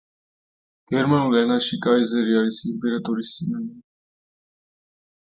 გერმანულ 0.93 1.35
ენაში 1.41 1.77
კაიზერი 1.83 2.37
არის 2.39 2.57
იმპერატორის 2.71 3.35
სინონიმი. 3.35 3.85